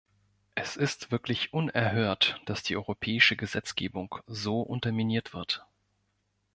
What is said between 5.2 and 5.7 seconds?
wird.